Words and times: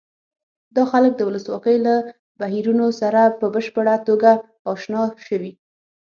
دا 0.75 0.83
خلک 0.91 1.13
د 1.17 1.21
ولسواکۍ 1.29 1.77
له 1.85 1.95
بهیرونو 2.39 2.87
سره 3.01 3.21
په 3.39 3.45
بشپړه 3.53 3.95
توګه 4.07 4.31
اشنا 4.71 5.03
شوي. 5.27 5.51